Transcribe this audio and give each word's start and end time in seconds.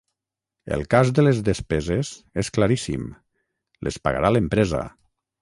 El 0.77 0.85
cas 0.93 1.11
de 1.19 1.25
les 1.25 1.41
despeses 1.49 2.09
és 2.45 2.49
claríssim: 2.57 3.05
les 3.89 4.01
pagarà 4.09 4.35
l’empresa. 4.35 4.83